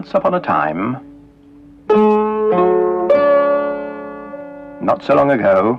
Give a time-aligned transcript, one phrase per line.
[0.00, 0.92] Once upon a time,
[4.82, 5.78] not so long ago,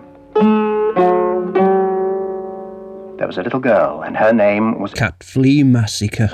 [3.18, 6.29] there was a little girl, and her name was Cat Flea Massacre.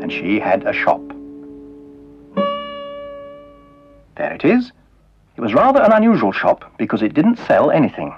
[0.00, 1.02] and she had a shop.
[4.16, 4.72] There it is.
[5.36, 8.14] It was rather an unusual shop because it didn't sell anything.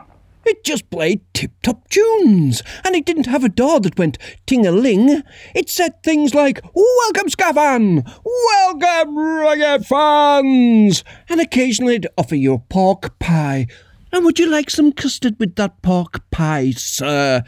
[0.49, 4.65] It just played tip top tunes, and it didn't have a door that went ting
[4.65, 5.25] a ling.
[5.57, 8.05] It said things like, Welcome, ska fan!
[8.25, 11.03] Welcome, reggae fans!
[11.29, 13.67] And occasionally it'd offer you a pork pie.
[14.13, 17.43] And would you like some custard with that pork pie, sir?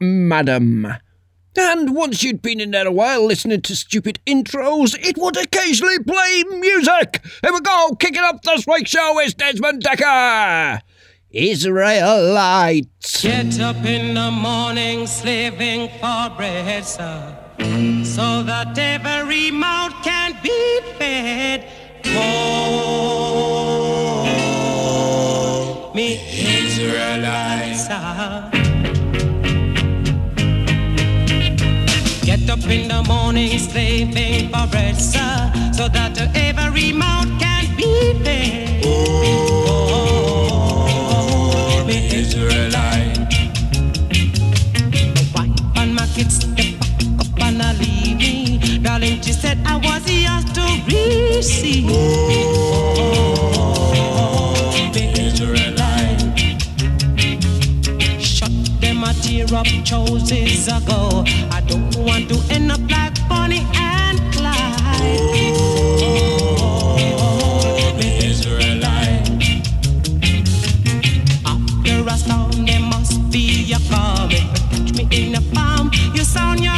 [0.00, 0.86] Madam.
[1.56, 5.98] And once you'd been in there a while listening to stupid intros, it would occasionally
[5.98, 7.20] play music.
[7.42, 10.80] Here we go, kicking up this week's show is Desmond Dekker.
[11.34, 13.22] Israelites.
[13.22, 17.36] Get up in the morning, slaving for bread, sir,
[18.04, 21.66] so that every mouth can be fed.
[22.06, 22.30] Oh,
[25.92, 28.50] me Israelites, sir.
[32.24, 38.14] Get up in the morning, slaving for bread, sir, so that every mouth can be
[38.22, 38.63] fed.
[49.54, 51.90] Said I was yours to receive.
[51.90, 52.54] Oh,
[54.94, 56.22] Israelite.
[58.20, 61.24] Shut them a tear up choices ago.
[61.52, 65.20] I don't want to end up like Bonnie and Clyde.
[67.20, 69.28] Oh, Israelite.
[71.46, 74.30] After a storm, there must be a calm.
[74.30, 76.74] Catch me in a palm, you sound your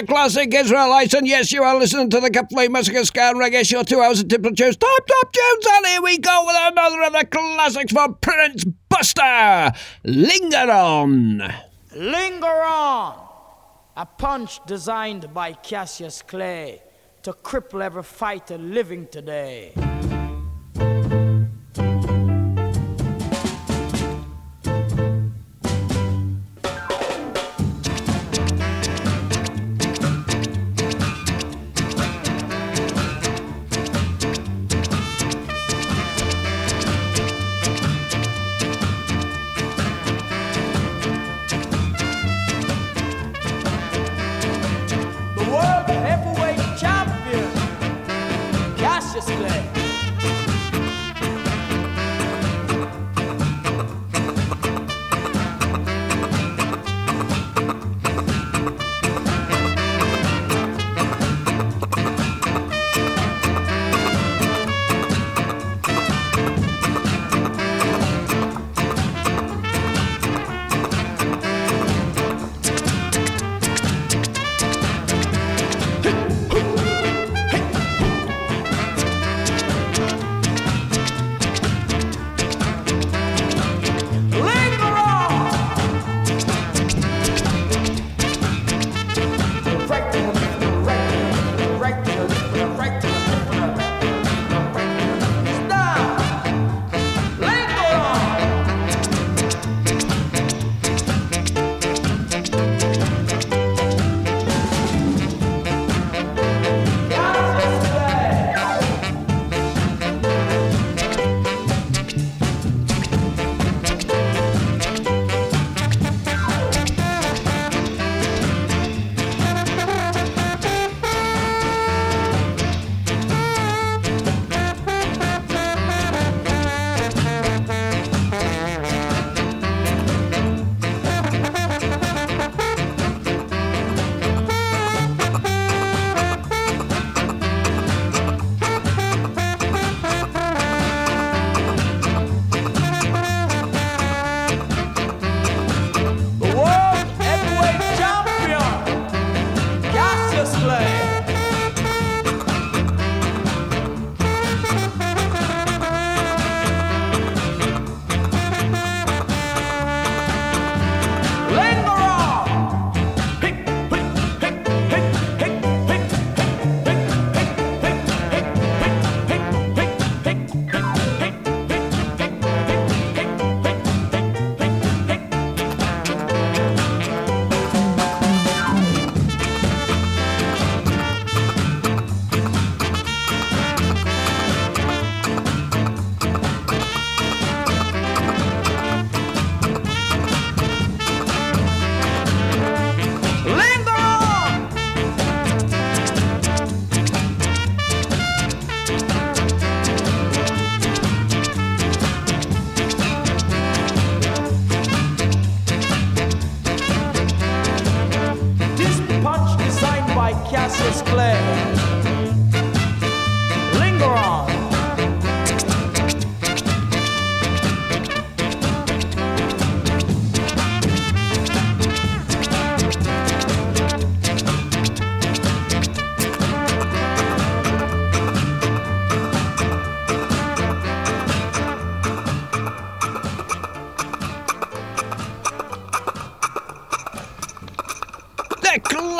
[0.00, 3.82] the classic Israelites, and yes, you are listening to the Capri Massacre Scan Reggae Show,
[3.82, 7.12] two hours of Tipple Tunes, top top tunes, and here we go with another of
[7.12, 9.72] the classics from Prince Buster.
[10.04, 11.52] Linger on.
[11.94, 13.28] Linger on!
[13.96, 16.82] A punch designed by Cassius Clay
[17.22, 19.74] to cripple every fighter living today.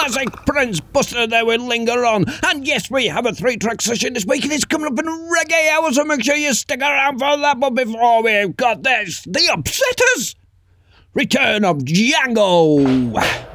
[0.00, 2.24] Classic Prince Buster there with Linger On.
[2.46, 5.04] And yes, we have a three track session this week and it's coming up in
[5.04, 7.60] reggae hour, so make sure you stick around for that.
[7.60, 10.36] But before we've got this, The Upsetters!
[11.12, 13.49] Return of Django!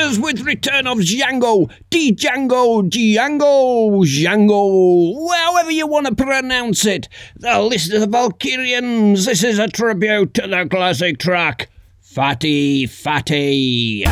[0.00, 1.70] With Return of Django.
[1.90, 7.06] D Django, Django, Django, however you want to pronounce it.
[7.36, 9.26] The list of the Valkyrians.
[9.26, 11.68] This is a tribute to the classic track,
[12.00, 14.04] Fatty Fatty.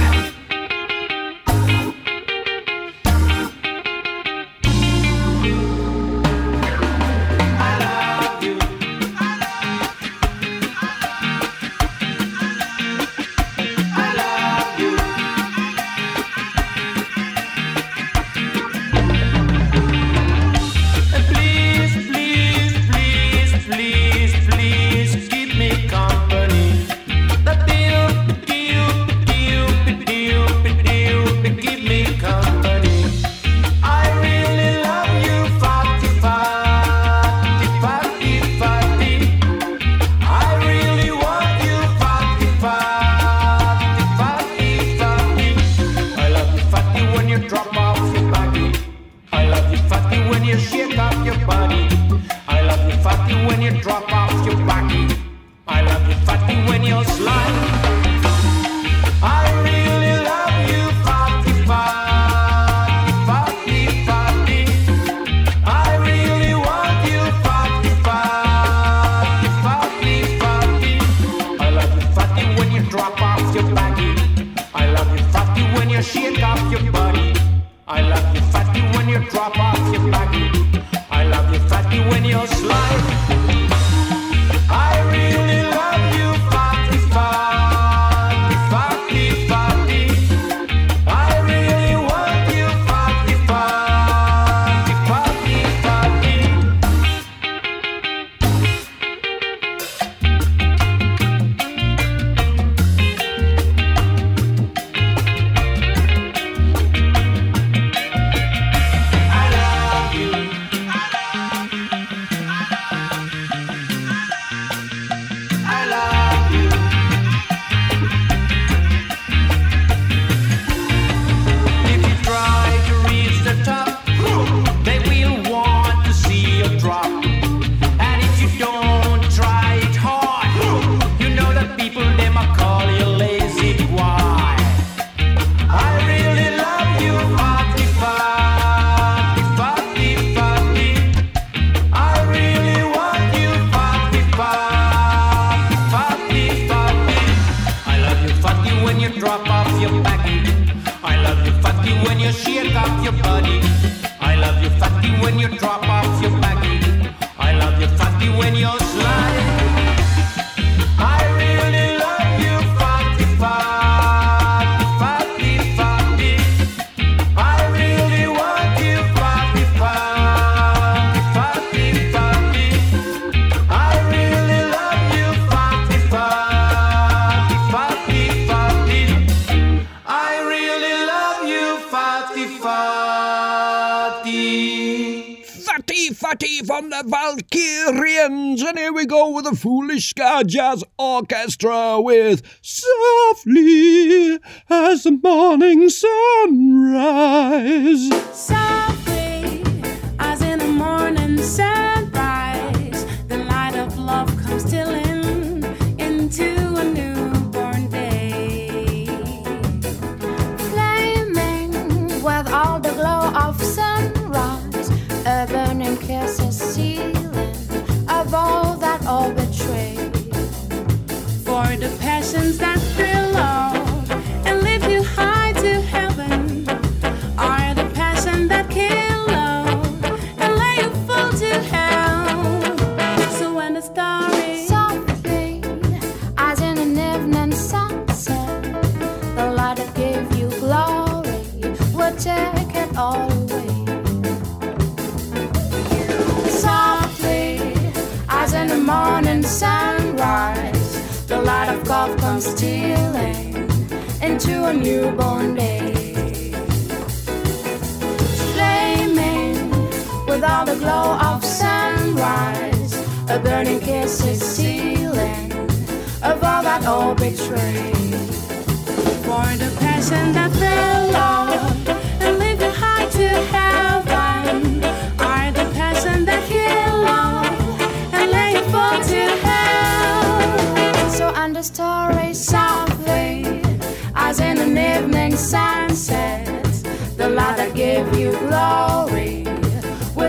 [190.49, 192.43] Jazz Orchestra with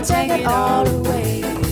[0.02, 1.69] take it all away.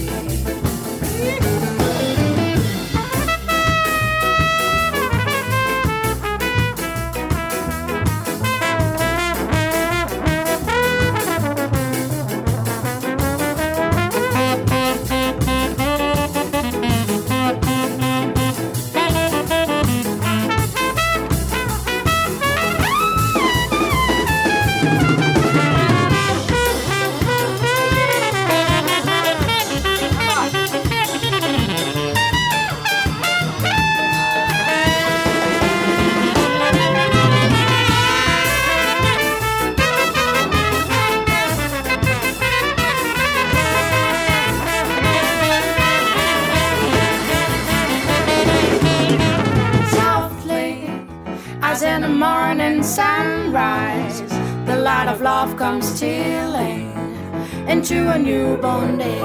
[57.91, 59.19] into a newborn day.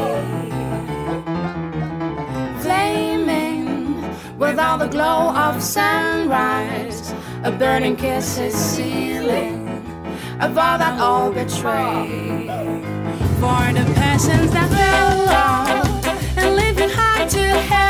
[2.62, 4.01] Flaming
[4.38, 9.67] with all the glow of sunrise, a burning kiss is sealing
[10.39, 12.48] of all that all betray.
[13.41, 17.83] For the passions that will love and living high to heaven.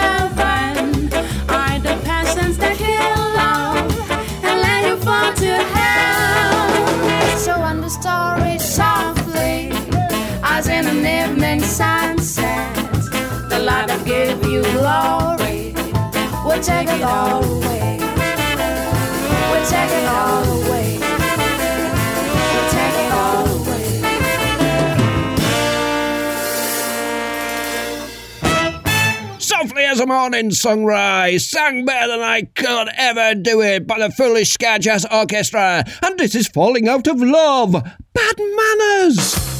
[14.93, 15.73] glory.
[16.45, 17.97] We'll take it all away.
[19.49, 20.99] We'll take it all away.
[22.53, 23.85] We'll take it all away.
[29.39, 34.11] Softly as a morning sunrise, sang better than I could ever do it by the
[34.11, 39.52] Foolish Ska Jazz Orchestra, and this is Falling Out of Love, Bad Manners.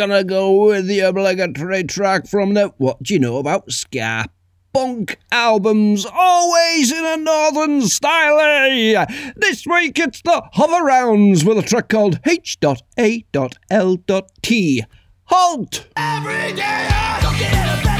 [0.00, 4.24] gonna go with the obligatory track from the What Do You Know About Ska?
[4.72, 8.40] Punk albums, always in a northern style.
[8.40, 9.04] Eh?
[9.36, 12.84] This week it's the Hover Rounds with a track called H.A.L.T.
[15.24, 15.86] Halt!
[15.98, 17.99] Every day I at a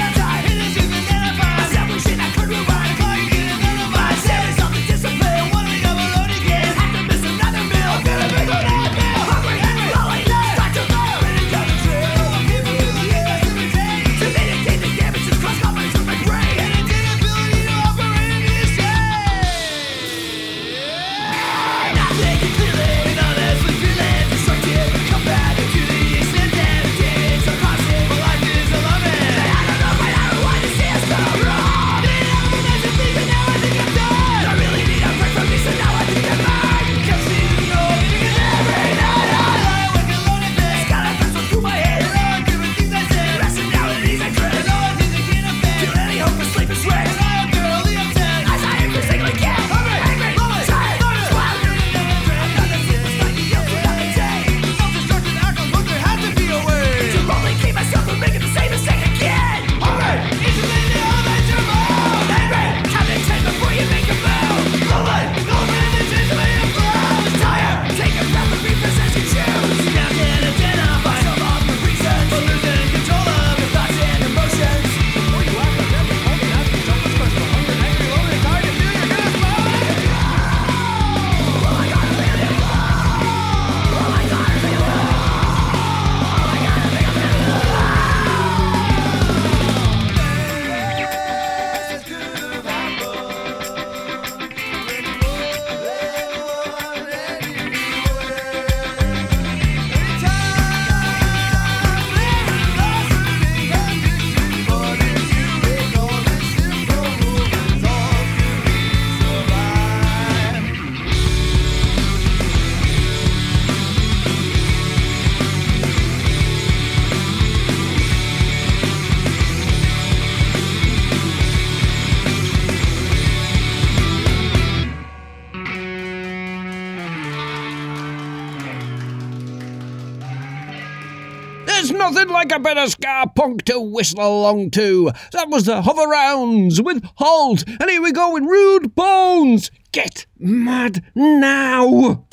[132.40, 135.10] like a bit of ska punk to whistle along to.
[135.32, 139.70] That was the hover rounds with Halt, and here we go with Rude Bones.
[139.92, 142.24] Get mad now!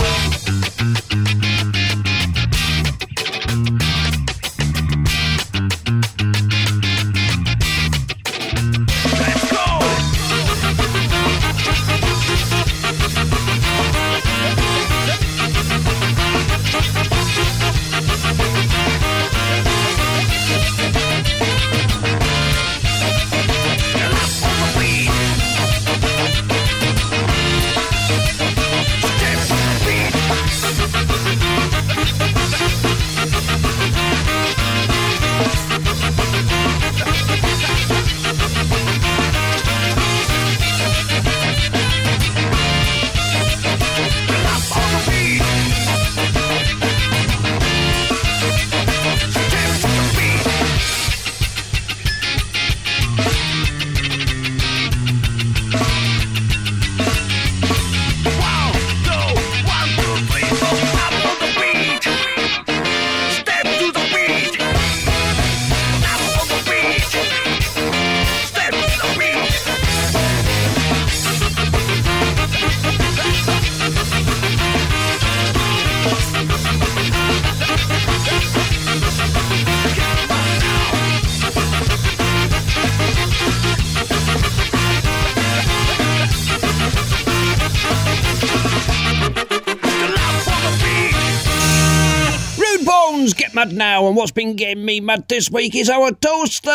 [94.68, 96.70] getting me mad this week is our toaster.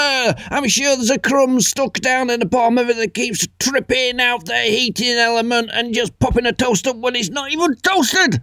[0.50, 4.18] I'm sure there's a crumb stuck down in the bottom of it that keeps tripping
[4.18, 8.40] out the heating element and just popping a toast up when it's not even toasted.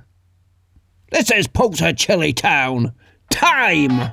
[1.11, 2.93] This is Poacher Chili Town.
[3.31, 4.11] Time!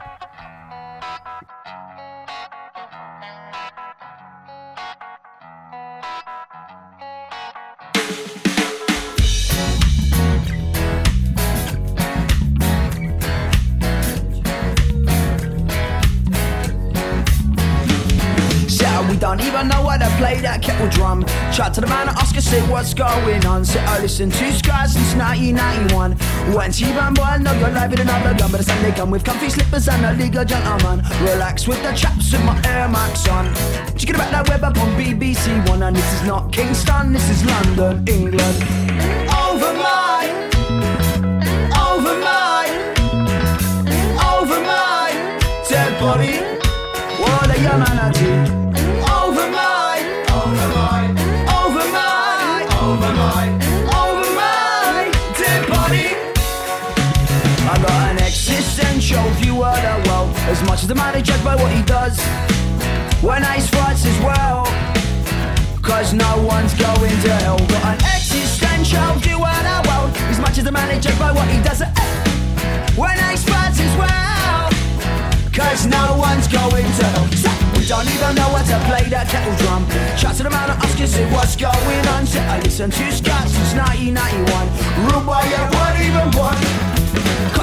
[19.19, 21.25] Don't even know how to play that kettle drum.
[21.53, 23.65] Chat to the man at Oscar, say what's going on.
[23.65, 26.13] Said I listen to Sky since 1991.
[26.55, 29.49] When T-Bone boy, know you're live in another gun, but it's Sunday come with comfy
[29.49, 31.05] slippers and a legal gentleman.
[31.23, 33.55] Relax with the chaps with my Air Max on.
[33.97, 37.29] Check it about that web up on BBC One, and this is not Kingston, this
[37.31, 38.57] is London, England.
[39.33, 40.27] Over my,
[41.89, 42.65] over my,
[44.35, 45.27] over my
[45.69, 46.37] dead body.
[47.21, 48.57] What a humanity.
[48.57, 48.66] Over
[60.49, 62.17] As much as the man is judged by what he does.
[63.21, 64.63] When ace fights as well.
[65.83, 67.59] Cause no one's going to hell.
[67.59, 70.15] Got an existential view of the world.
[70.31, 71.83] As much as the man is judged by what he does.
[72.95, 74.71] When ace fights as well.
[75.51, 77.27] Cause no one's going to hell.
[77.75, 79.83] We don't even know how to play that kettle drum.
[80.17, 82.25] Shout to the man and ask us what's going on.
[82.25, 84.47] So I listen to Scott since 1991.
[85.11, 86.86] Ruled by a one even one.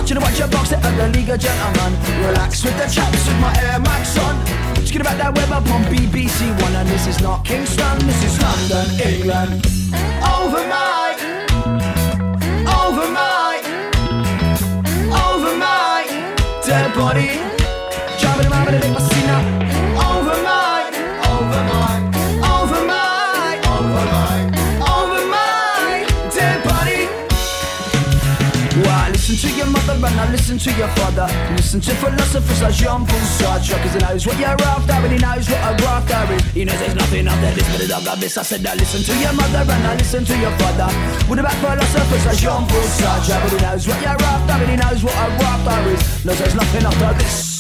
[0.04, 1.94] Cut to watch your box at the League of Gentlemen.
[2.28, 4.36] Relax with the chaps with my Air Max on.
[4.76, 8.36] Just about that web up on BBC One, and this is not Kingston, this is
[8.42, 9.66] London, England.
[10.20, 11.16] Over my,
[12.84, 13.64] over my,
[15.24, 16.04] over my
[16.66, 17.40] dead body.
[18.20, 19.13] Driving around with a little
[30.24, 31.28] I listen to your father.
[31.52, 33.76] Listen to philosophers like Jean Paul Sartre.
[33.84, 36.44] Cause he knows what you're after and he knows what a grafter is.
[36.56, 38.38] He knows there's nothing out there, this but a dog of this.
[38.38, 40.88] I said I listen to your mother and I listen to your father.
[41.28, 43.36] What about philosophers like Jean Paul Sartre?
[43.44, 46.26] But he knows what you're after and he knows what a grafter is.
[46.26, 47.53] Knows there's nothing after this.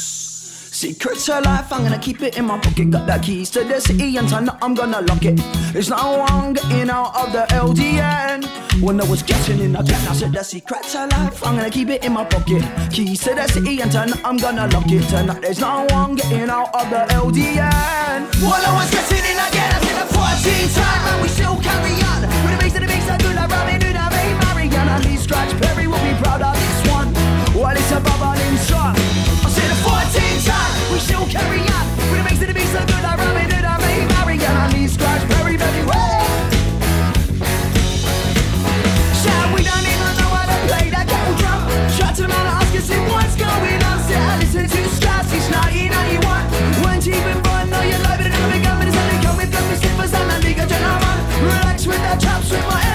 [0.83, 2.91] Secrets of life, I'm gonna keep it in my pocket.
[2.91, 5.37] Got the keys to the city and tonight I'm gonna lock it.
[5.71, 8.43] There's no one getting out of the LDN.
[8.81, 11.87] When I was getting in again, I said the secrets of life, I'm gonna keep
[11.87, 12.63] it in my pocket.
[12.91, 15.07] Keys to the city and tonight I'm gonna lock it.
[15.07, 18.27] Tonight there's no one getting out of the LDN.
[18.43, 21.95] When I was getting in again, I said the 14 time and we still carry
[22.11, 22.27] on.
[22.43, 24.99] With the bass of the beats, I do like Robin Hood, I made Mariana.
[25.07, 27.07] Lee Scratch Perry will be proud of this one.
[27.55, 28.99] Well, it's a bubbling song.
[28.99, 30.22] I said the 14
[31.03, 31.85] still carry on.
[32.09, 34.71] With the bass of the beats, I do like Robin Hood, I made Mariana.
[34.73, 36.15] Lee Scratch Perry, baby, way.
[39.19, 41.59] Shout, we don't even know how to play that kettle drum.
[41.91, 43.97] Shout to the man and ask us what's going on.
[44.07, 46.23] Say, I listen to Scratch since 1991.
[46.87, 49.37] When deep in fun, know you love it and big up, but it's only come
[49.37, 50.71] with the slippers and the league of.
[50.71, 52.92] Relax with the chaps with my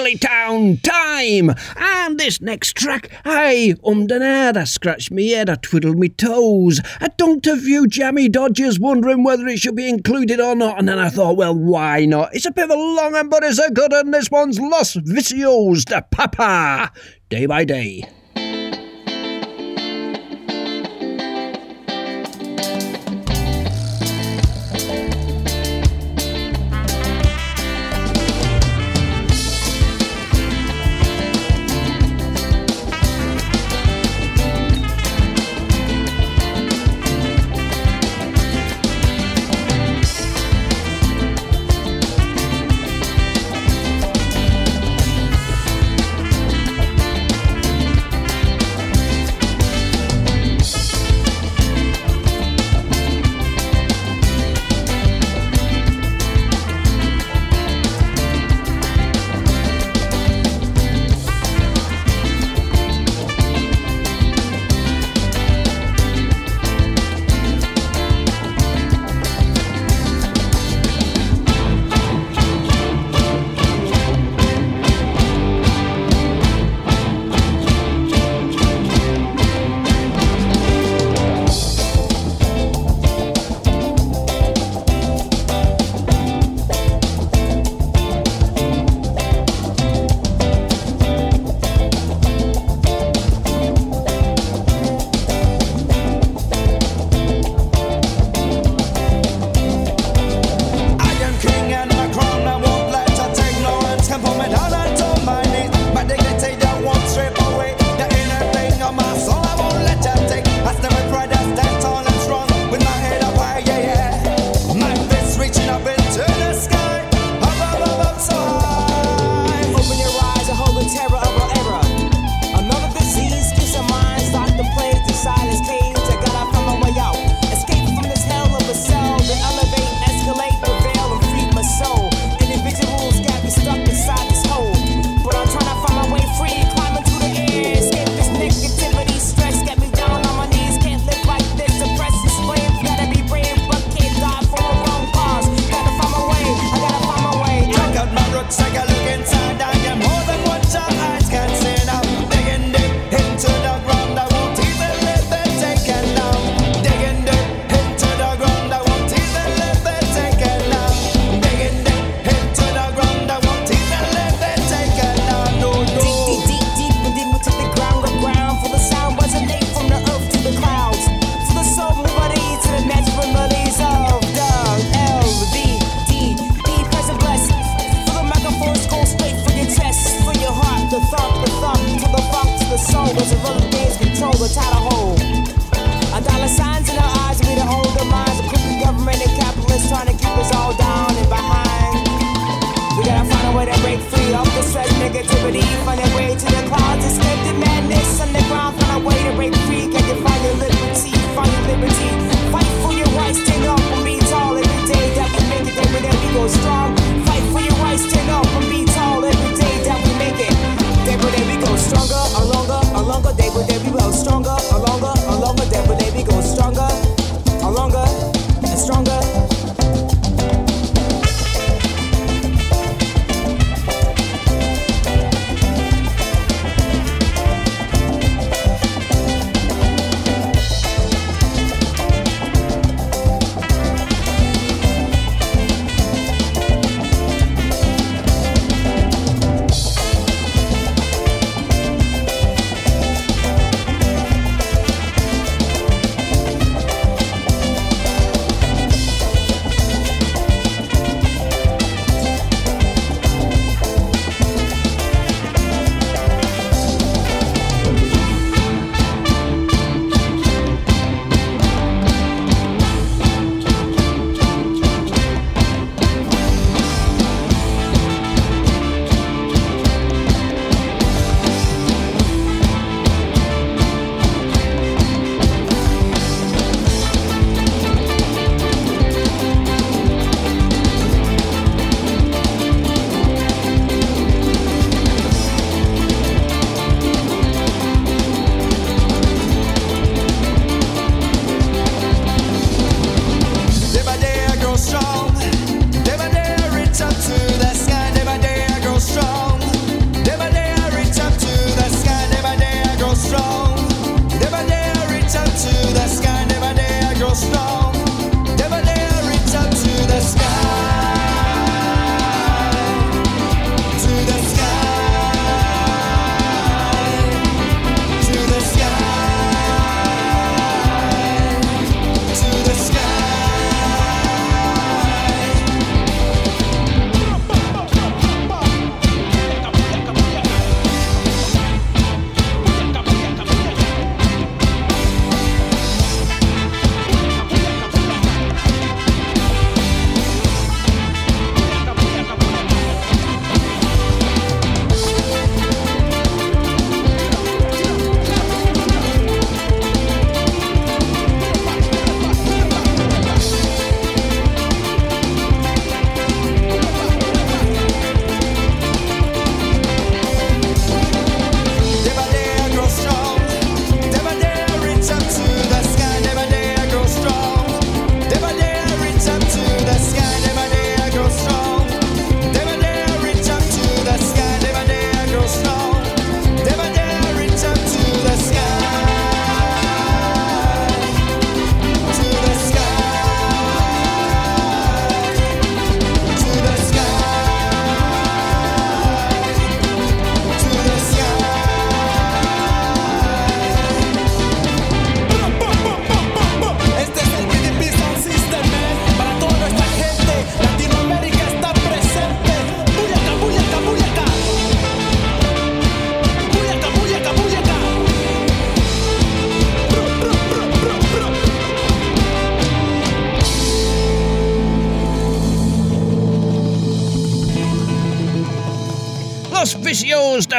[0.00, 5.50] Bob's town time, and this next track, I ummed and ahed, I scratched me head,
[5.50, 6.80] I twiddled me toes.
[7.00, 10.88] I dunked a few jammy dodgers, wondering whether it should be included or not, and
[10.88, 12.34] then I thought, well, why not?
[12.34, 14.10] It's a bit of a long one, but it's a good one.
[14.10, 16.92] This one's Los Vicios de Papa,
[17.28, 18.08] day by day.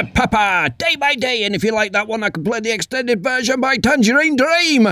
[0.02, 0.14] Mr.
[0.14, 3.24] Papa, day by day, and if you like that one, I can play the extended
[3.24, 4.88] version by Tangerine Dream.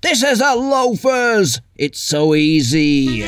[0.00, 1.60] This is a loafers.
[1.76, 3.24] It's so easy.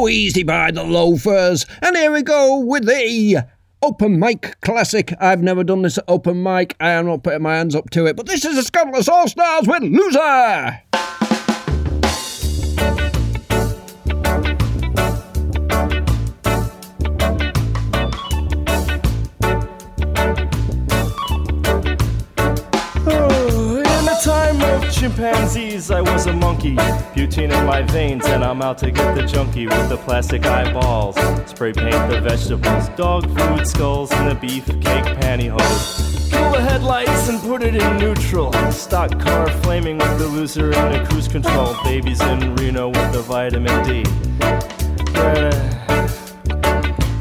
[0.00, 1.66] So easy by the loafers.
[1.82, 3.46] And here we go with the
[3.82, 5.12] open mic classic.
[5.20, 6.74] I've never done this at open mic.
[6.80, 9.28] I am not putting my hands up to it, but this is the Skandalous All
[9.28, 10.89] Stars with Loser.
[25.20, 26.76] Chimpanzees, I was a monkey.
[27.14, 31.16] Butane in my veins, and I'm out to get the junkie with the plastic eyeballs.
[31.46, 36.30] Spray paint the vegetables, dog food skulls, and the beefcake pantyhose.
[36.30, 38.52] Kill the headlights and put it in neutral.
[38.70, 41.76] Stock car flaming with the loser in the cruise control.
[41.84, 44.02] Babies in Reno with the vitamin D.
[45.16, 45.50] A,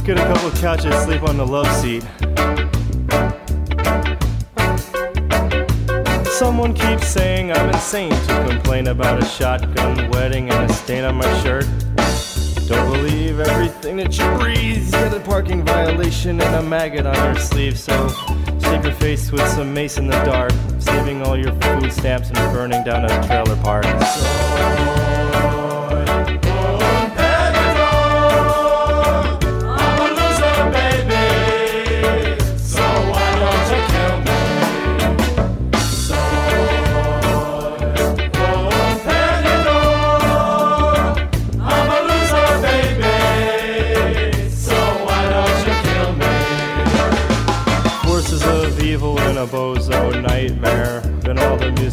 [0.05, 2.05] get a couple couches, sleep on the love seat.
[6.39, 11.15] Someone keeps saying I'm insane to complain about a shotgun wedding and a stain on
[11.15, 11.65] my shirt.
[12.65, 14.89] Don't believe everything that you breathe.
[14.89, 17.77] Get a parking violation and a maggot on your sleeve.
[17.77, 18.07] So
[18.63, 22.37] shave your face with some mace in the dark, saving all your food stamps and
[22.53, 23.83] burning down a trailer park.
[23.83, 24.98] Forces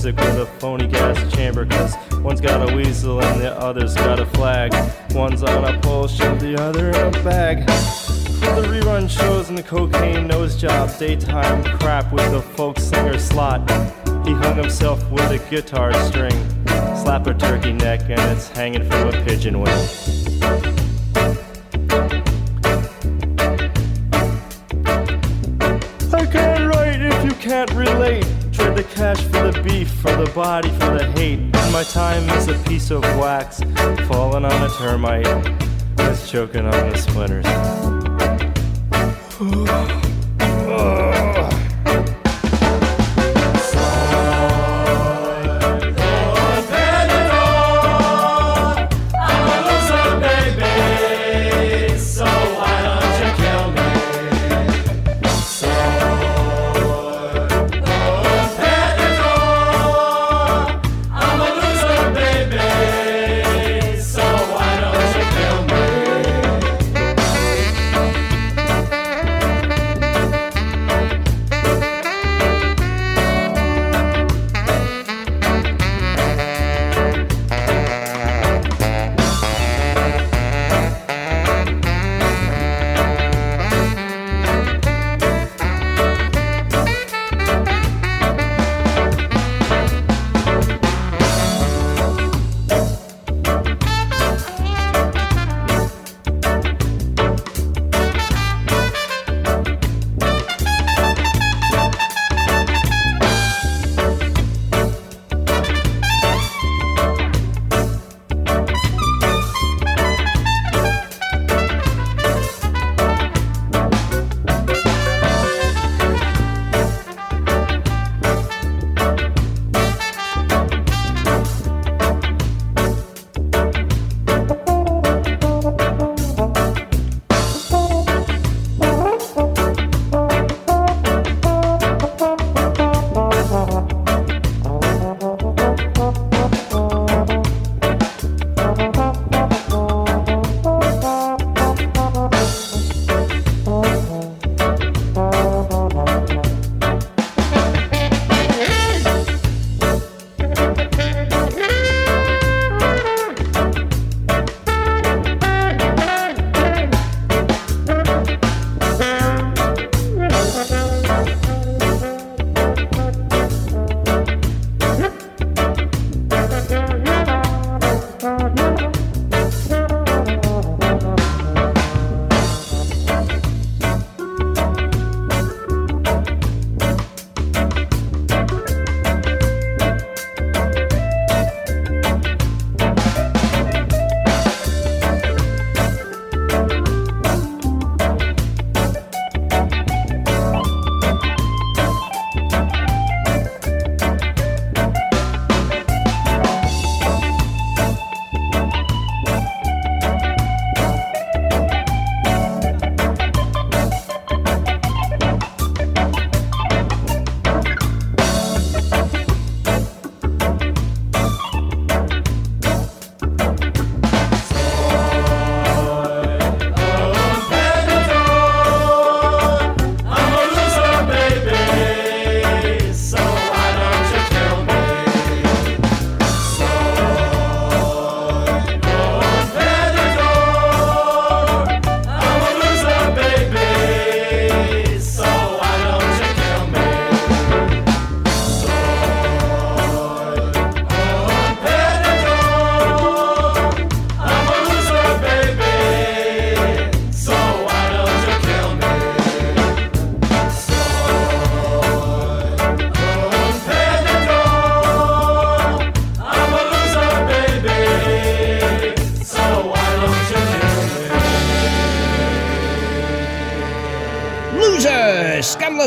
[0.06, 1.66] music with a phony gas chamber.
[1.66, 4.72] Cause one's got a weasel and the other's got a flag.
[5.12, 7.68] One's on a pole, shove the other in a bag.
[8.38, 10.96] For the rerun shows and the cocaine nose job.
[10.98, 13.68] Daytime crap with the folk singer slot.
[14.24, 16.36] He hung himself with a guitar string.
[17.02, 19.88] Slap a turkey neck and it's hanging from a pigeon wing.
[26.12, 28.45] I can't write if you can't relate.
[28.56, 31.38] Trade the cash for the beef, for the body, for the hate.
[31.38, 33.60] And my time is a piece of wax,
[34.08, 35.24] falling on a termite,
[35.96, 37.44] that's choking on the splinters.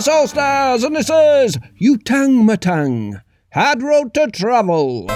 [0.10, 3.22] All Stars, and this is You Tang Matang
[3.54, 5.08] Hard Road to Travel.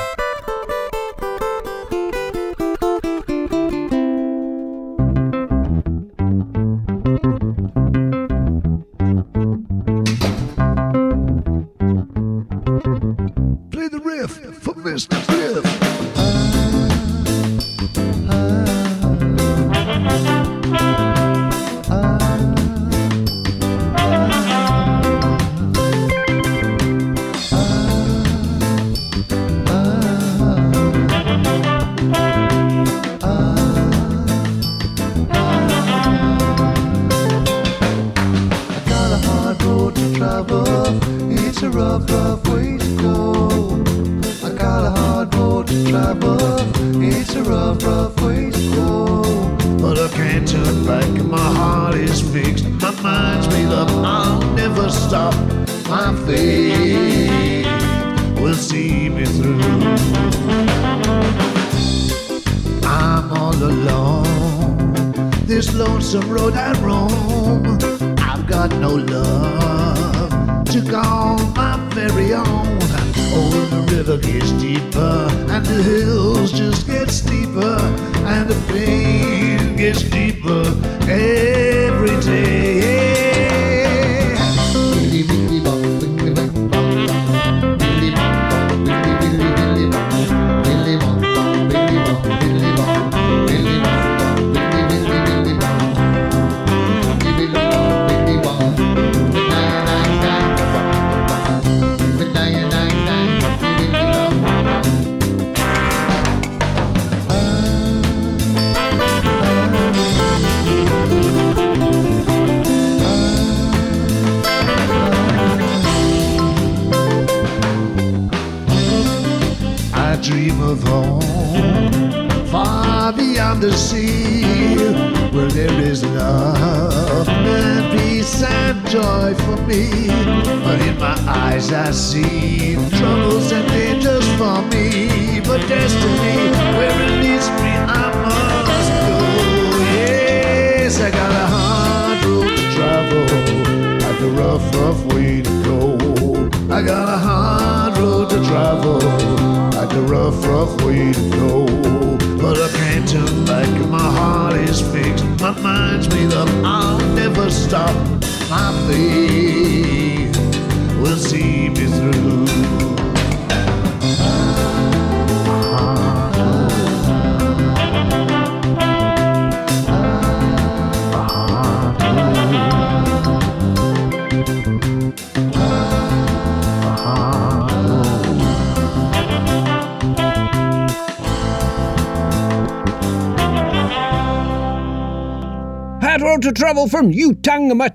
[186.94, 187.92] from You Tang My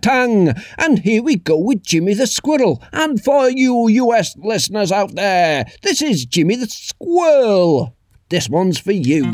[0.77, 2.83] And here we go with Jimmy the Squirrel.
[2.93, 7.95] And for you US listeners out there, this is Jimmy the Squirrel.
[8.29, 9.31] This one's for you.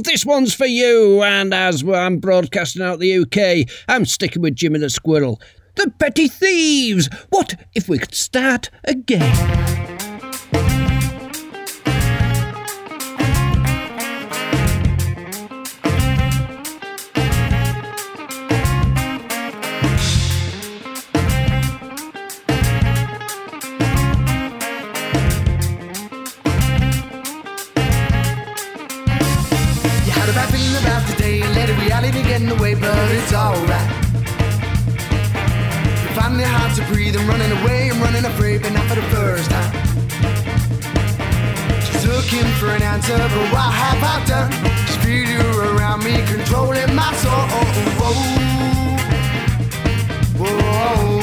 [0.00, 1.22] This one's for you.
[1.22, 5.40] And as I'm broadcasting out the UK, I'm sticking with Jimmy the Squirrel.
[5.74, 7.08] The Petty Thieves!
[7.30, 9.81] What if we could start again?
[30.22, 33.34] Had a bad feeling about today, let it reality get in the way, but it's
[33.34, 33.90] alright.
[36.14, 39.02] Finding it hard to breathe, I'm running away, I'm running afraid, but not for the
[39.10, 39.72] first time.
[41.90, 44.52] Just looking for an answer, but what have I done?
[44.86, 47.42] Just feel you around me, controlling my soul.
[47.98, 48.14] Whoa,
[50.38, 51.21] whoa,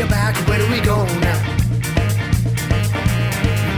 [0.00, 0.36] way and holding you back.
[0.48, 1.38] Where do we go now?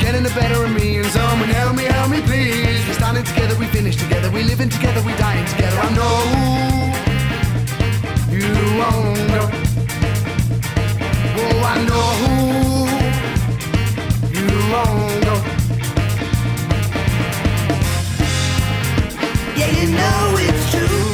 [0.00, 2.86] Getting the better of me, and someone help me, help me, please.
[2.86, 5.78] We're starting together, we finish together, we living together, we dying together.
[5.78, 6.24] I know
[8.30, 8.48] you
[8.78, 9.50] won't go.
[11.38, 12.12] Oh, I know
[14.32, 15.36] you won't go.
[19.56, 21.11] Yeah, you know it's true.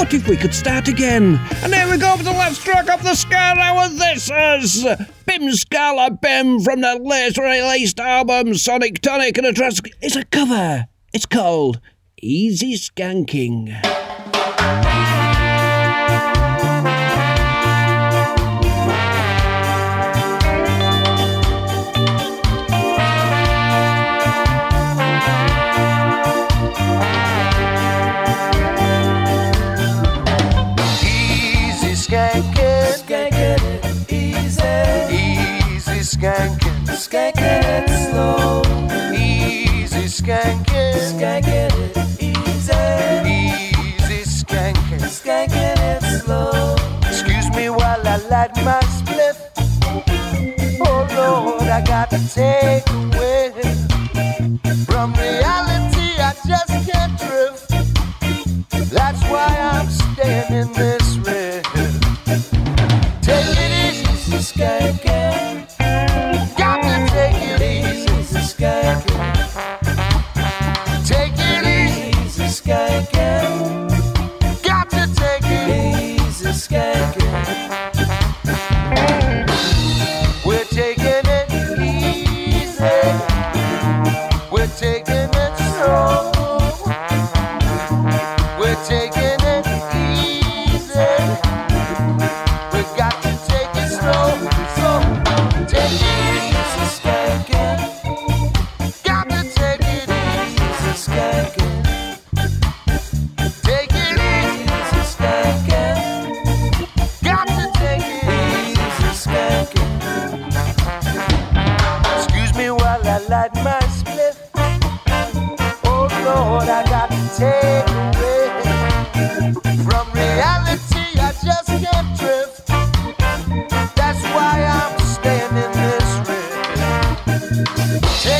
[0.00, 1.38] What if we could start again?
[1.62, 3.90] And here we go for the last track of the Ska Hour.
[3.90, 4.82] This is
[5.26, 10.24] Bim Skala Bim from the latest released album Sonic Tonic, and a track is a
[10.24, 10.88] cover.
[11.12, 11.80] It's called
[12.16, 13.76] Easy Skanking.
[52.22, 53.09] I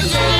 [0.03, 0.40] It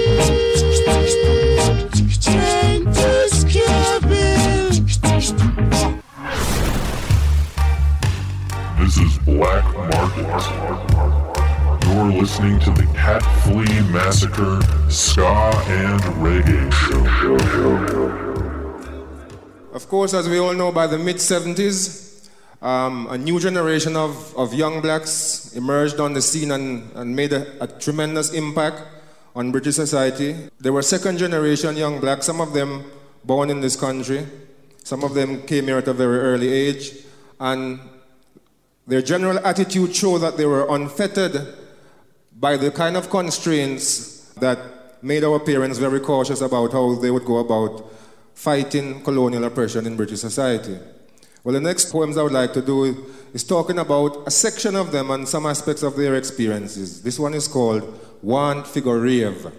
[20.01, 22.27] Course, as we all know, by the mid 70s,
[22.59, 27.31] um, a new generation of, of young blacks emerged on the scene and, and made
[27.31, 28.81] a, a tremendous impact
[29.35, 30.49] on British society.
[30.59, 32.83] They were second generation young blacks, some of them
[33.23, 34.25] born in this country,
[34.83, 36.93] some of them came here at a very early age,
[37.39, 37.79] and
[38.87, 41.45] their general attitude showed that they were unfettered
[42.39, 44.57] by the kind of constraints that
[45.03, 47.91] made our parents very cautious about how they would go about
[48.33, 50.77] fighting colonial oppression in British society.
[51.43, 54.91] Well, the next poems I would like to do is talking about a section of
[54.91, 57.01] them and some aspects of their experiences.
[57.01, 57.83] This one is called
[58.21, 59.51] One Figure Rave.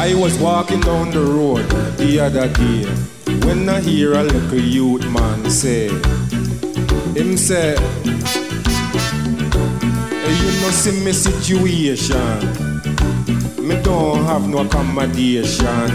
[0.00, 1.68] I was walking down the road
[1.98, 2.84] the other day
[3.44, 5.88] when I hear a little youth man say,
[7.18, 7.74] him say,
[10.22, 12.38] hey, you know see me situation,
[13.66, 15.90] me don't have no accommodation,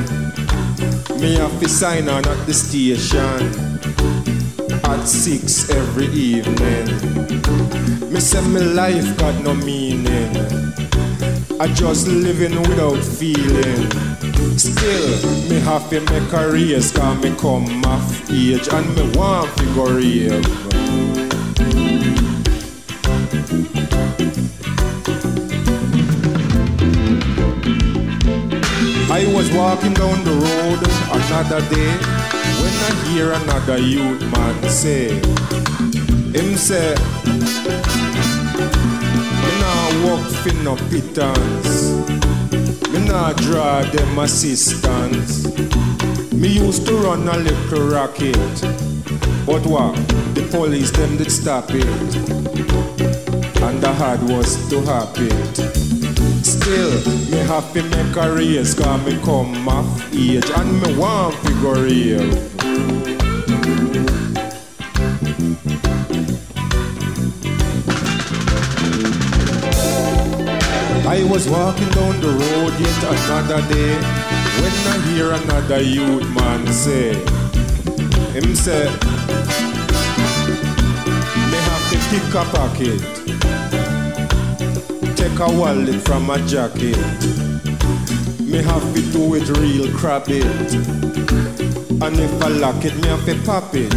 [1.21, 3.41] me have to sign on at the station
[4.83, 6.87] at six every evening.
[8.11, 10.82] Me say my life got no meaning.
[11.63, 13.89] I just living without feeling.
[14.57, 19.49] Still, me have to make a race cause me come off age and me want
[19.51, 20.43] figure rave.
[29.09, 30.79] I was walking down the road
[31.15, 31.95] another day
[32.59, 35.13] when I hear another youth man say,
[36.37, 36.93] him say,
[39.63, 41.91] nah work for no pittance,
[42.91, 45.47] me nah draw them assistance.
[46.33, 48.55] Me used to run a little racket,
[49.45, 49.95] but what?
[50.35, 51.85] The police them did stop it,
[53.65, 55.83] and the hard was to have it.
[56.43, 56.95] Still,
[57.31, 61.83] me have to make a race Cause me come off age And me want figure
[61.83, 62.53] real
[71.23, 73.95] I was walking down the road yet another day
[74.59, 77.13] When I hear another youth man say
[78.33, 78.85] Him say
[81.49, 83.23] Me have to pick a pocket
[85.15, 86.97] take a wallet from a jacket.
[88.41, 90.43] Me have to do it real crap it.
[92.03, 93.93] And if I lock it, me have to pop it.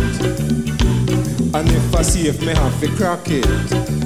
[1.55, 4.06] And if I see if me have to crack it.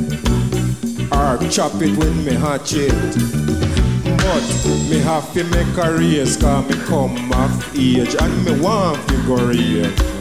[1.21, 2.93] Or chop it with me hatchet.
[4.05, 4.43] But
[4.89, 9.47] me have to make a race cause me come of age and me want figure
[9.47, 10.20] real.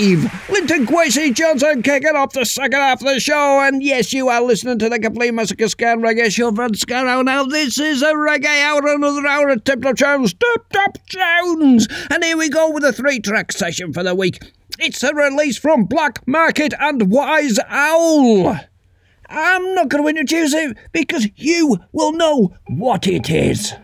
[0.00, 3.60] Linton Kwesi Johnson kicking off the second half of the show.
[3.60, 7.22] And yes, you are listening to the Complete Massacre Scan Reggae Show from Scarrow.
[7.22, 10.32] Now, this is a reggae hour, another hour of Tip Top Tunes.
[10.32, 11.86] Tip Top Tunes.
[12.10, 14.38] And here we go with a three track session for the week.
[14.78, 18.58] It's a release from Black Market and Wise Owl.
[19.28, 23.74] I'm not going to introduce it because you will know what it is.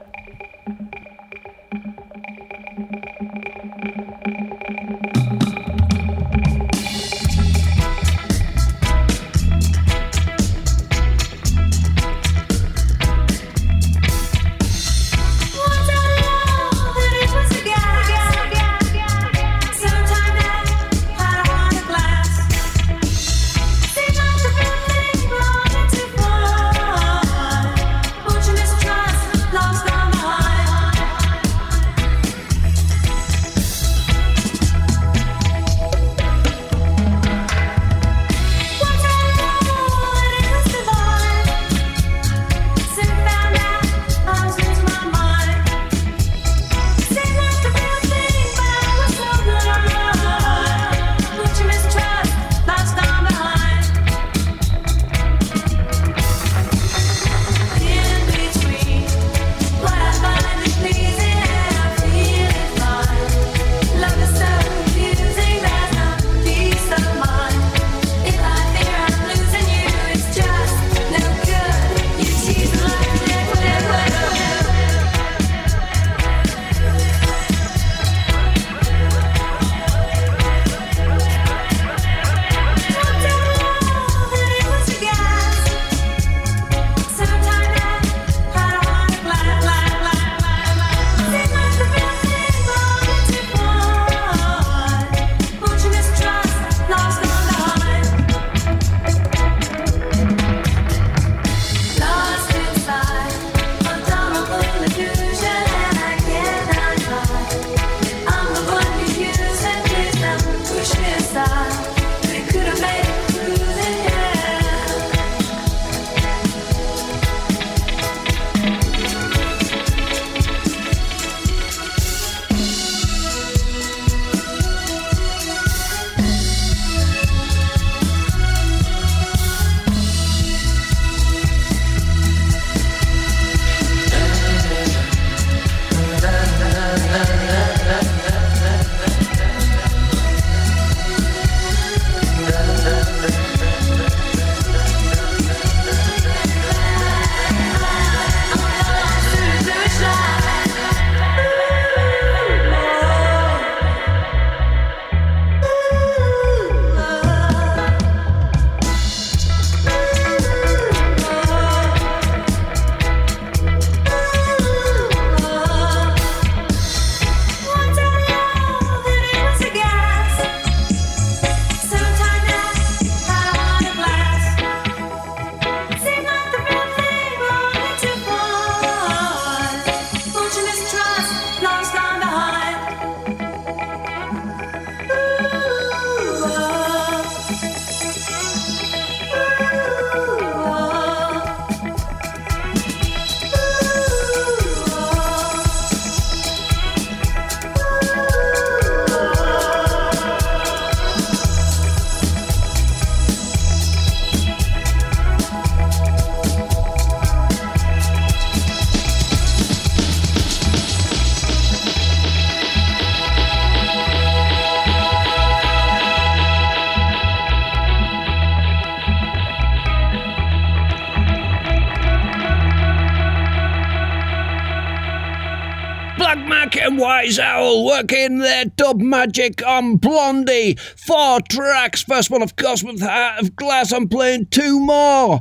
[227.96, 230.76] Working their dub magic on Blondie.
[230.96, 232.02] Four tracks.
[232.02, 233.92] First one, of course, with Heart of Glass.
[233.92, 235.40] I'm playing two more.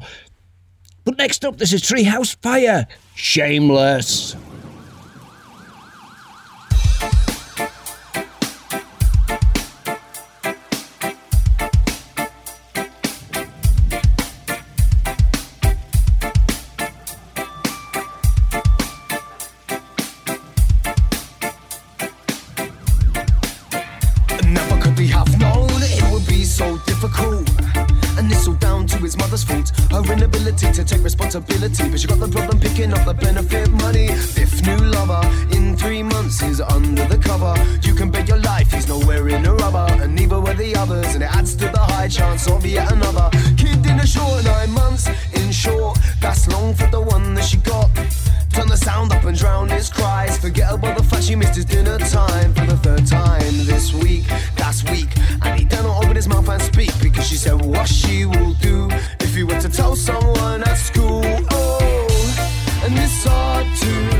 [1.03, 2.87] But next up, this is Treehouse Fire.
[3.15, 4.24] Shameless.
[27.15, 27.49] Difficult.
[28.17, 29.71] And it's all down to his mother's fault.
[29.91, 31.89] Her inability to take responsibility.
[31.89, 34.07] But she got the problem picking up the benefit money.
[34.07, 35.21] Fifth new lover
[35.51, 37.53] in three months is under the cover.
[37.81, 39.87] You can bet your life he's nowhere in a rubber.
[40.01, 41.13] And neither were the others.
[41.13, 43.29] And it adds to the high chance of yet another.
[43.57, 45.07] Kid in a short nine months.
[45.33, 47.89] In short, that's long for the one that she got.
[48.55, 50.37] Turn the sound up and drown his cries.
[50.37, 54.23] Forget about the fact she missed his dinner time for the third time this week.
[54.57, 55.09] last week.
[55.41, 58.53] And he dare not open his mouth and speak because she said what she will
[58.53, 58.87] do
[59.19, 61.25] if he were to tell someone at school.
[61.51, 64.14] Oh, and it's hard to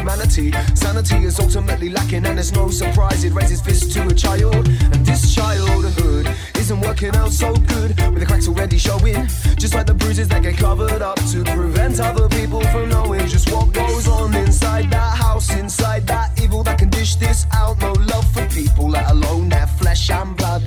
[0.00, 0.52] humanity.
[0.74, 4.66] Sanity is ultimately lacking, and it's no surprise it raises fists to a child.
[4.92, 9.26] And this childhood isn't working out so good, with the cracks already showing.
[9.62, 13.50] Just like the bruises that get covered up to prevent other people from knowing just
[13.52, 17.78] what goes on inside that house, inside that evil that can dish this out.
[17.80, 20.62] No love for people, let alone their flesh and blood.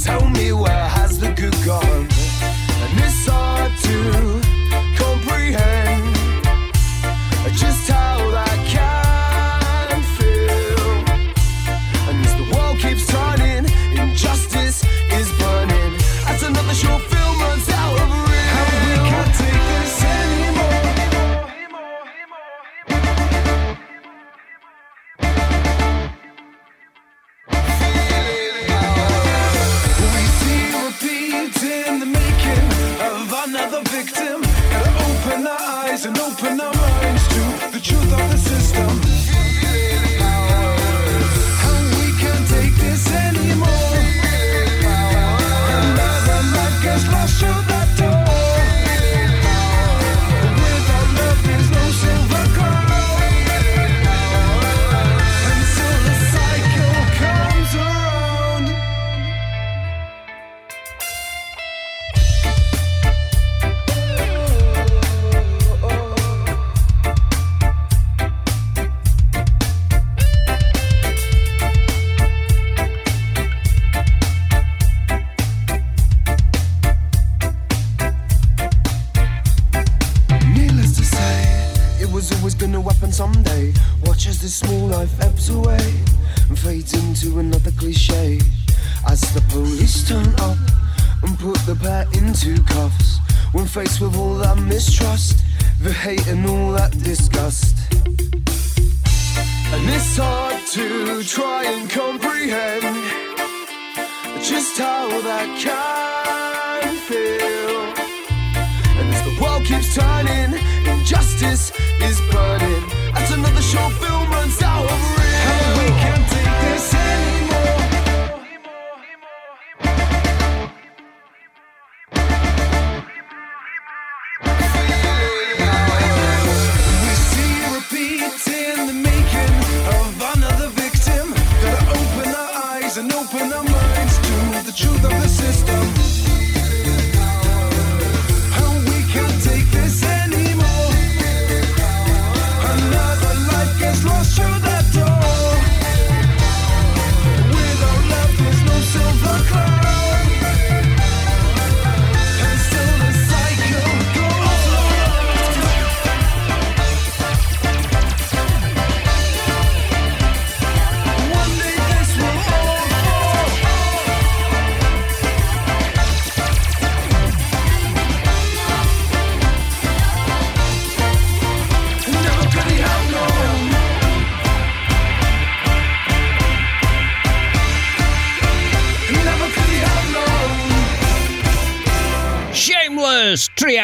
[0.00, 2.08] Tell me where has the good gone?
[2.82, 4.41] And it's hard to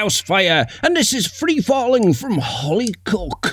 [0.08, 3.47] house fire, and this is free falling from Hollie Cook.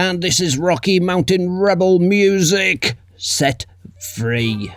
[0.00, 3.66] and this is Rocky Mountain Rebel music set
[4.14, 4.72] free.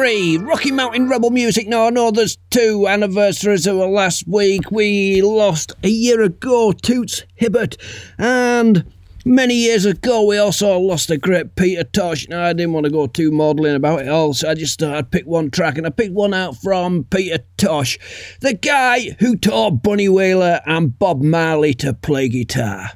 [0.00, 1.68] Free, Rocky Mountain Rebel Music.
[1.68, 4.70] Now, I know there's two anniversaries of last week.
[4.70, 7.76] We lost a year ago Toots Hibbert,
[8.16, 8.90] and
[9.26, 12.26] many years ago we also lost the great Peter Tosh.
[12.28, 14.94] Now, I didn't want to go too maudlin about it all, so I just thought
[14.94, 17.98] I'd pick one track, and I picked one out from Peter Tosh,
[18.40, 22.92] the guy who taught Bunny Wailer and Bob Marley to play guitar.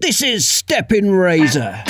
[0.00, 1.84] This is Steppin' Razor.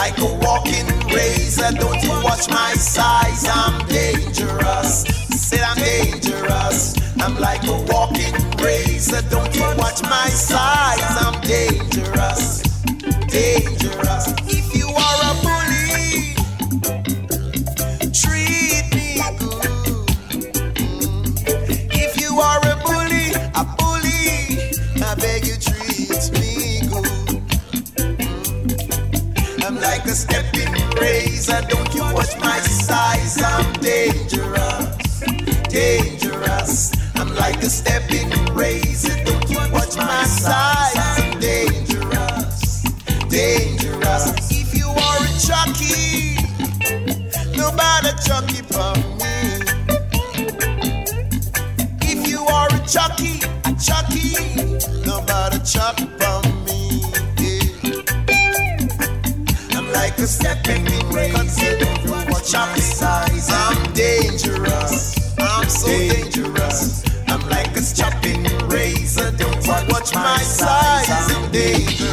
[0.00, 3.44] Like a walking razor, don't you watch my size?
[3.46, 5.04] I'm dangerous.
[5.46, 6.96] Said I'm dangerous.
[7.20, 11.10] I'm like a walking razor, don't you watch my size?
[11.24, 12.70] I'm dangerous
[13.30, 14.49] dangerous.
[30.10, 33.40] A stepping razor, don't you watch my size?
[33.40, 35.20] I'm dangerous,
[35.68, 36.90] dangerous.
[37.14, 40.96] I'm like a stepping razor, don't you watch my size?
[40.96, 42.82] I'm dangerous,
[43.28, 44.50] dangerous.
[44.50, 46.34] If you are a chucky,
[47.56, 49.34] nobody chucky for me.
[52.02, 54.34] If you are a chucky, a chucky,
[55.06, 56.59] nobody chuck for me.
[60.20, 61.32] to step in the rain.
[61.32, 63.48] Watch out the size.
[63.50, 65.16] I'm dangerous.
[65.38, 67.02] I'm so dangerous.
[67.26, 69.30] I'm like a chopping razor.
[69.30, 71.08] Don't watch my size.
[71.08, 72.09] I'm dangerous.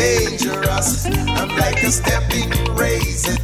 [0.00, 1.06] dangerous.
[1.06, 3.39] I'm like a stepping razor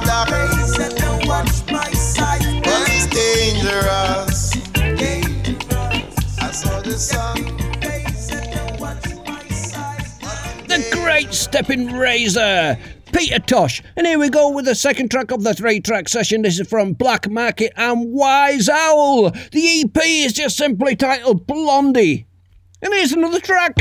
[0.00, 0.38] the.
[10.68, 12.78] The great stepping razor.
[13.12, 16.42] Peter Tosh, and here we go with the second track of the three track session.
[16.42, 19.30] This is from Black Market and Wise Owl.
[19.30, 22.26] The EP is just simply titled Blondie.
[22.82, 23.74] And here's another track.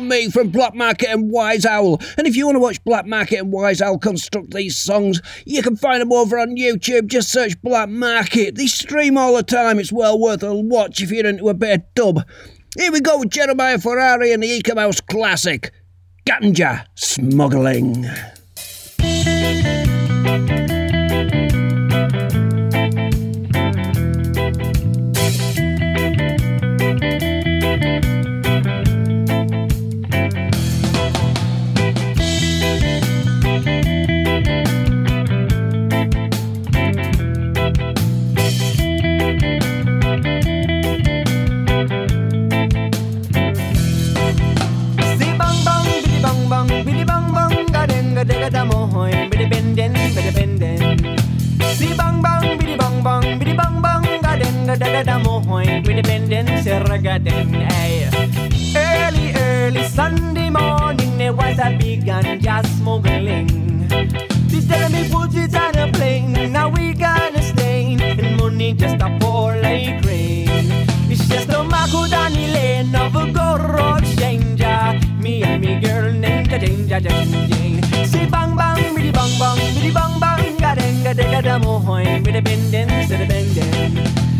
[0.00, 2.00] Me from Black Market and Wise Owl.
[2.16, 5.62] And if you want to watch Black Market and Wise Owl construct these songs, you
[5.62, 7.06] can find them over on YouTube.
[7.06, 8.56] Just search Black Market.
[8.56, 9.78] They stream all the time.
[9.78, 12.28] It's well worth a watch if you're into a bit of dub.
[12.78, 15.72] Here we go with Jeremiah Ferrari and the Eek-A-Mouse classic,
[16.26, 18.06] Ganja Smuggling.
[57.02, 58.08] Ga den, ay.
[58.76, 63.88] Early, early Sunday morning, there was a big ganja smuggling.
[64.48, 69.02] They tell me put it on a plane, now we gonna stay, and money just
[69.02, 70.48] a pour like rain.
[71.10, 73.24] It's just a Makudani lane of a
[73.58, 75.00] road changer.
[75.20, 77.82] Me and me girl named Danger Jane.
[78.06, 82.40] See bang bang, biddy bang bang, biddy bang bang, ga denga denga da mohoy, biddy
[82.40, 84.31] benden, biddy benden.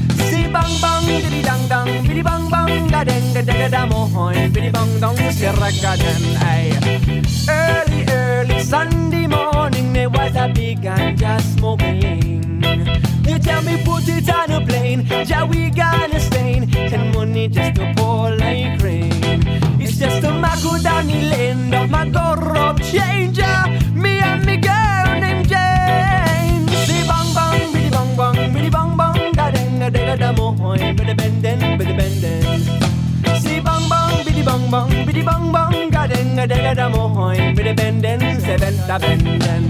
[0.52, 5.00] Bang bang, biddy dang dang, biddy bang bang, ga denga denga da mohoy, biddy bang
[5.00, 6.76] dong, sirra ga den ay.
[7.48, 12.62] Early early Sunday morning, there was a big ganja smoking.
[13.26, 17.74] You tell me put it on a plane, yeah we gonna Spain, and money just
[17.76, 19.40] to pour like rain.
[19.80, 23.56] It's just a Makudani land of my go changer,
[23.94, 25.01] me and me girl
[29.82, 33.40] bang, da denga da oh, eh, mohoy, biddy benden, biddy benden.
[33.40, 37.74] See bang bang, biddy bang bang, biddy bang bang, ga denga denga da mohoy, biddy
[37.74, 39.62] benden, seven da benden.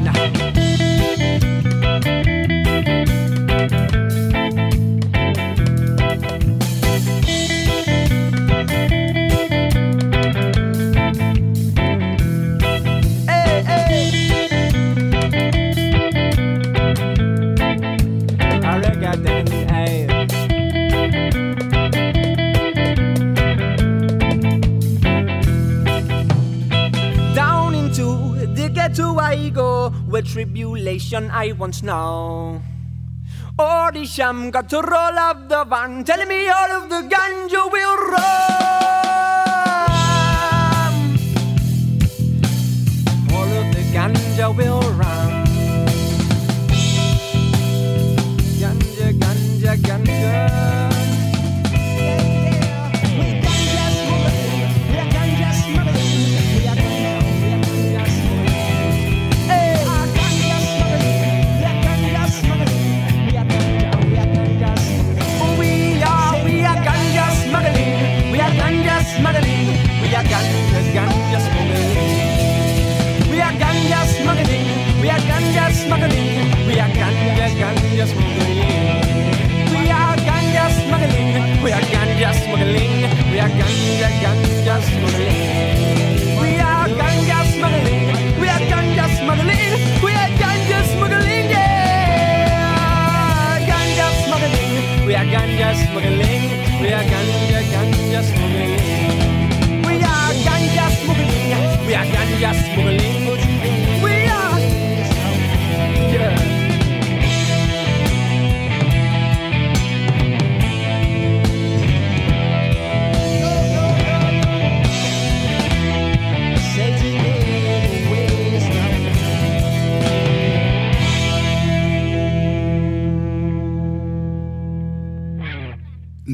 [28.92, 32.60] Ghetto I go, where tribulation I once know.
[33.58, 37.72] Or the sham got to roll up the van, telling me all of the ganja
[37.72, 38.22] will run.
[43.32, 44.81] All of the ganja will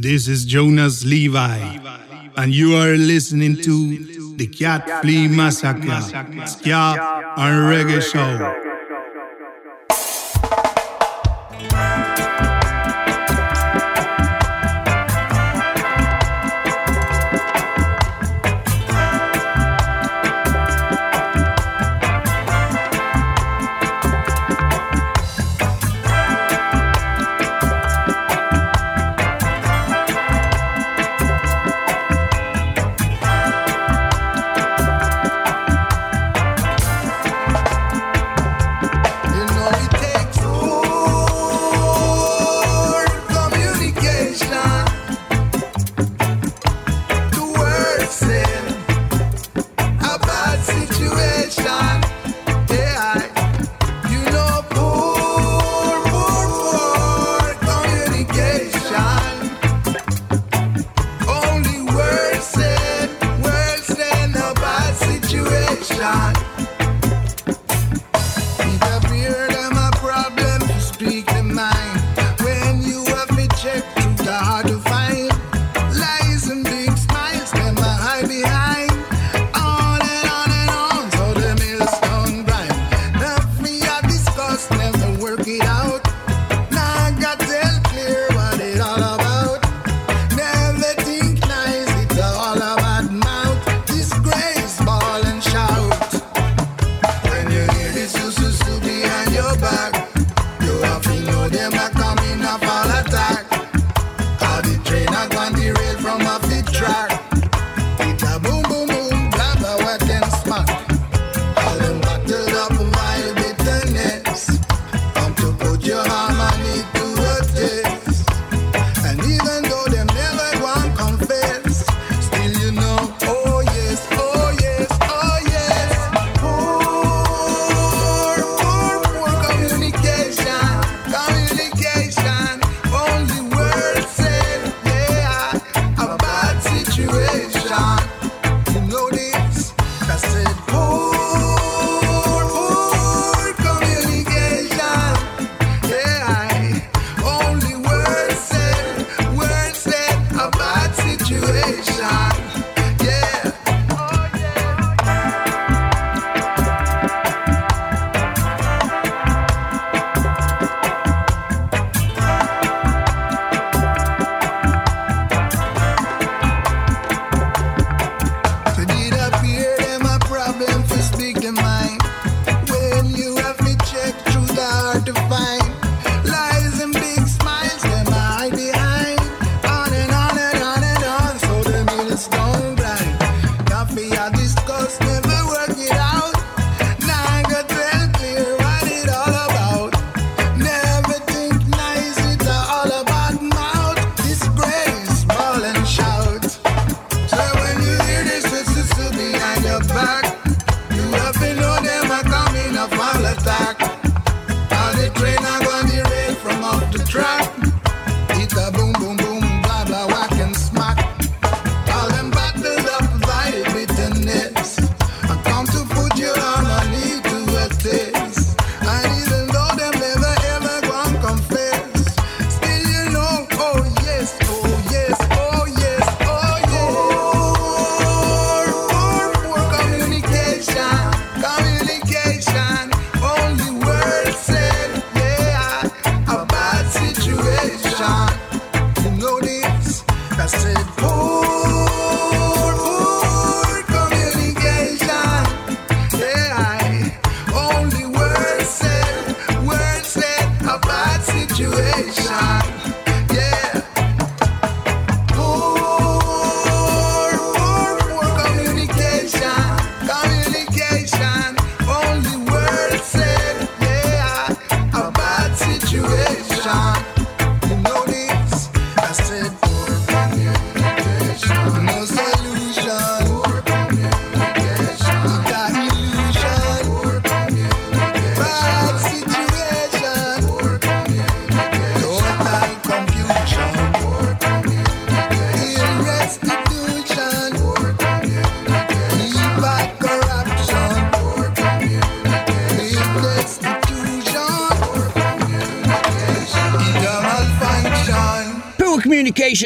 [0.08, 1.78] This is Jonas Levi,
[2.38, 6.00] and you are listening to the Cat Flea Massacre,
[6.46, 6.96] Ska
[7.36, 8.67] and Reggae Show.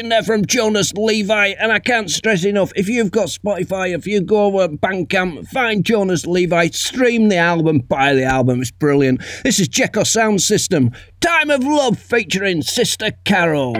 [0.01, 4.21] there from Jonas Levi, and I can't stress enough if you've got Spotify, if you
[4.21, 9.21] go over Bandcamp, find Jonas Levi, stream the album, buy the album, it's brilliant.
[9.43, 10.91] This is Jekyll Sound System,
[11.21, 13.75] Time of Love featuring Sister Carol.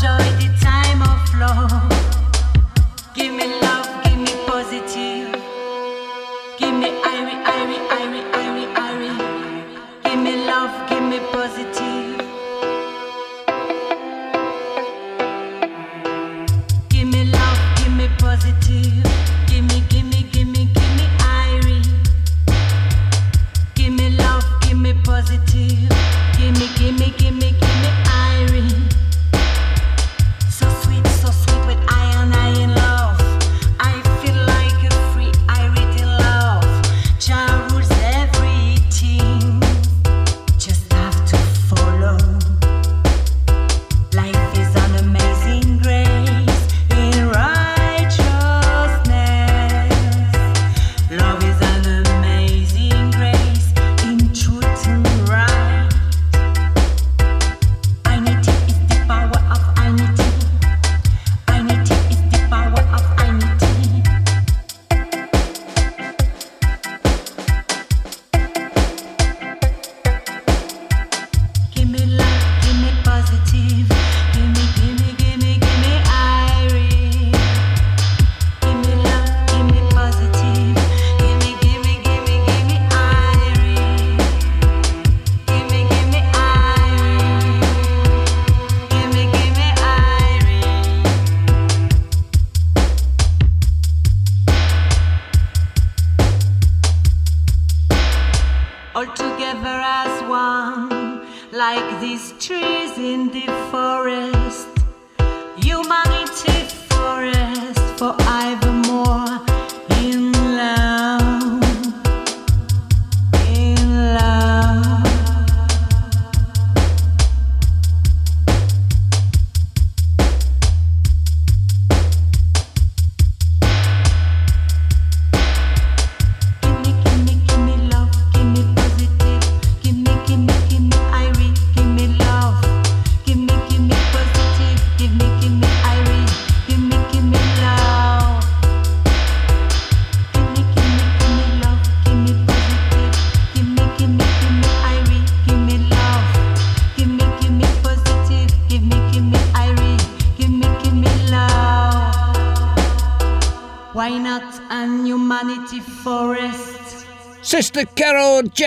[0.00, 1.97] enjoy the time of love.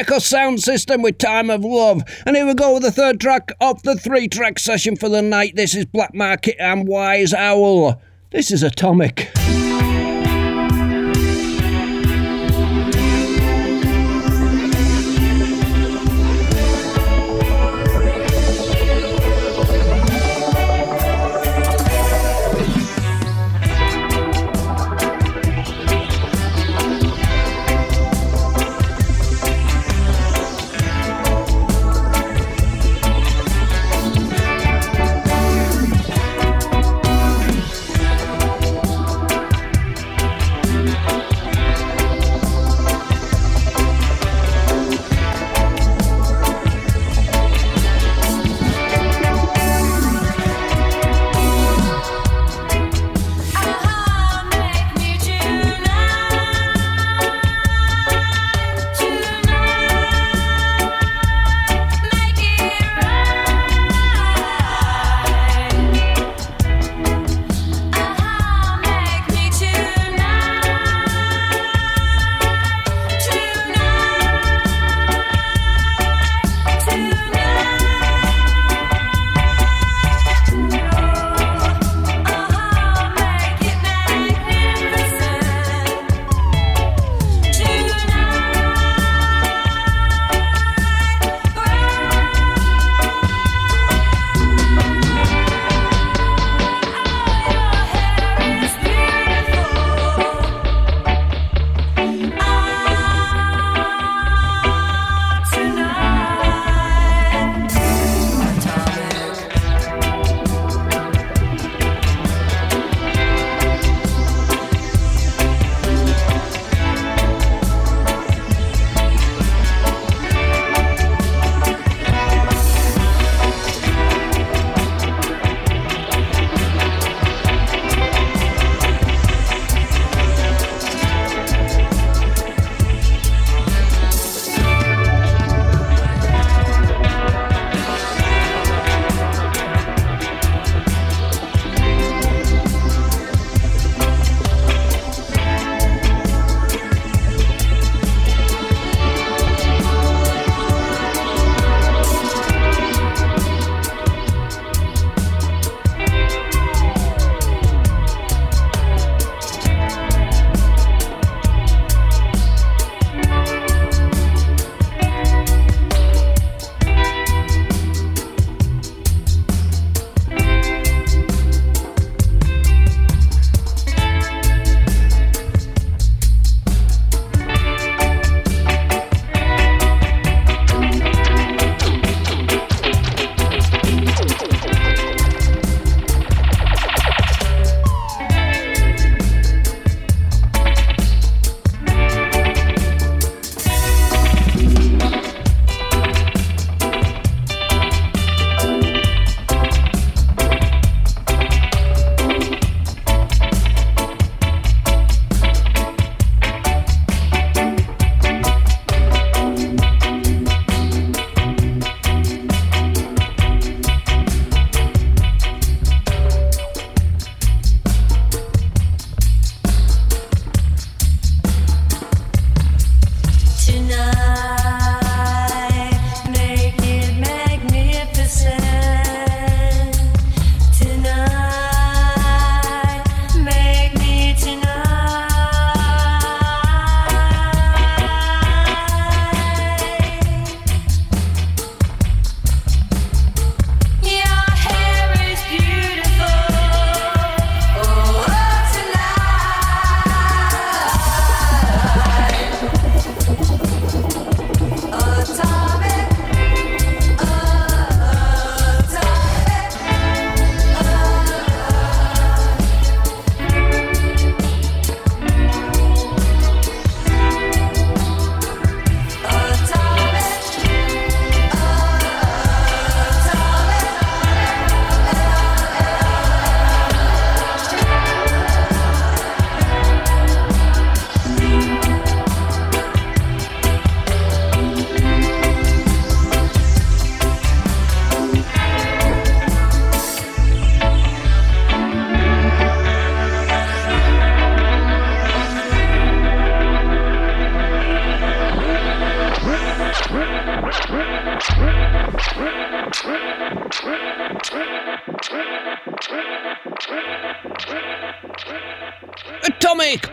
[0.02, 2.02] Echo sound system with Time of Love.
[2.26, 5.22] And here we go with the third track of the three track session for the
[5.22, 5.56] night.
[5.56, 8.02] This is Black Market and Wise Owl.
[8.32, 9.32] This is Atomic.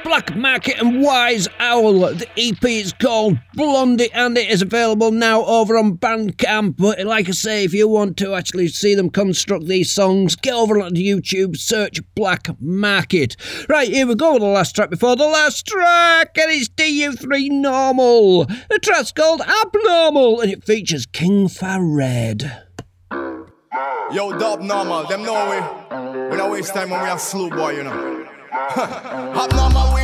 [0.02, 2.00] Black Market, and Wise Owl.
[2.00, 6.76] The EP is called Blondie and it is available now over on Bandcamp.
[6.76, 10.54] But like I say, if you want to actually see them construct these songs, get
[10.54, 13.36] over on YouTube, search Black Market.
[13.68, 14.32] Right, here we go.
[14.32, 18.46] with The last track before the last track, and it's DU3 Normal.
[18.46, 22.50] The track's called Abnormal and it features King Farred.
[24.12, 26.30] Yo, dub normal, them know we.
[26.30, 28.27] We don't waste time when we have slow boy, you know.
[28.50, 29.97] Hop on my way.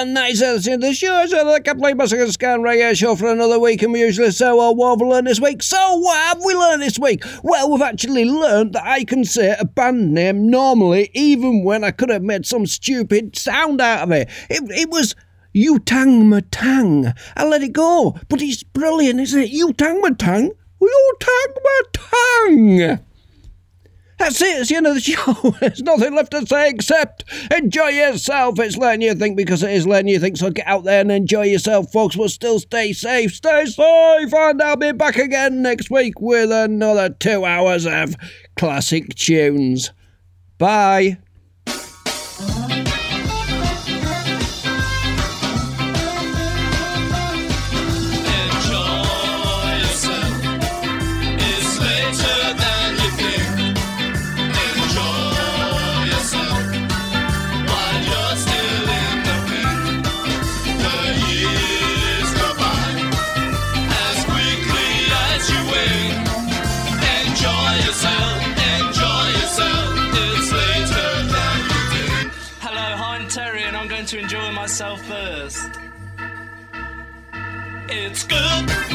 [0.00, 1.54] one night as as usual.
[1.54, 4.50] A couple of buses can ring our show for another week, and we usually say,
[4.50, 5.62] well, what have we learned this week?
[5.62, 7.22] So, what have we learned this week?
[7.42, 11.90] Well, we've actually learned that I can say a band name normally, even when I
[11.90, 14.30] could have made some stupid sound out of it.
[14.48, 15.14] It, it was.
[15.52, 17.12] Utang Matang.
[17.36, 19.50] I let it go, but it's brilliant, isn't it?
[19.50, 20.50] Utang Matang?
[20.80, 23.00] Utang Matang!
[24.20, 24.60] That's it.
[24.60, 25.32] It's the end of the show.
[25.60, 28.58] There's nothing left to say except enjoy yourself.
[28.58, 30.36] It's letting You Think because it is letting You Think.
[30.36, 32.16] So get out there and enjoy yourself, folks.
[32.16, 33.34] But still stay safe.
[33.34, 34.34] Stay safe.
[34.34, 38.14] And I'll be back again next week with another two hours of
[38.56, 39.90] classic tunes.
[40.58, 41.16] Bye.
[78.10, 78.89] It's good